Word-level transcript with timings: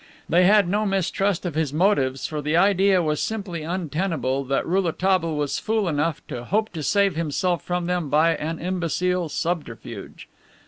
They 0.27 0.45
had 0.45 0.67
no 0.67 0.83
mistrust 0.87 1.45
of 1.45 1.53
his 1.53 1.71
motives, 1.71 2.25
for 2.25 2.41
the 2.41 2.57
idea 2.57 3.03
was 3.03 3.21
simply 3.21 3.61
untenable 3.61 4.43
that 4.45 4.65
Rouletabille 4.65 5.35
was 5.35 5.59
fool 5.59 5.87
enough 5.87 6.25
to 6.29 6.43
hope 6.43 6.73
to 6.73 6.81
save 6.81 7.15
himself 7.15 7.63
from 7.63 7.85
them 7.85 8.09
by 8.09 8.33
an 8.35 8.57
imbecile 8.57 9.29
subterfuge. 9.29 10.27